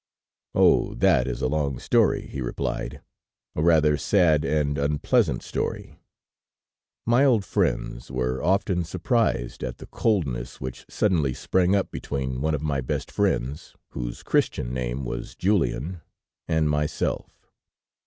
"Oh! 0.55 0.95
that 0.95 1.27
is 1.27 1.43
a 1.43 1.47
long 1.47 1.77
story," 1.77 2.23
he 2.25 2.41
replied; 2.41 3.01
"a 3.55 3.61
rather 3.61 3.97
sad 3.97 4.43
and 4.43 4.75
unpleasant 4.79 5.43
story." 5.43 5.99
"My 7.05 7.23
old 7.23 7.45
friends 7.45 8.09
were 8.09 8.43
often 8.43 8.83
surprised 8.83 9.63
at 9.63 9.77
the 9.77 9.85
coldness 9.85 10.59
which 10.59 10.87
suddenly 10.89 11.35
sprang 11.35 11.75
up 11.75 11.91
between 11.91 12.41
one 12.41 12.55
of 12.55 12.63
my 12.63 12.81
best 12.81 13.11
friends, 13.11 13.75
whose 13.89 14.23
Christian 14.23 14.73
name 14.73 15.05
was 15.05 15.35
Julien, 15.35 16.01
and 16.47 16.67
myself. 16.67 17.51